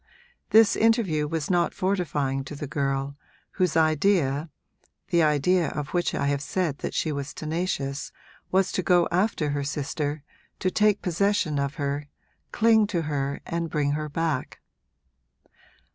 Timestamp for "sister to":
9.63-10.71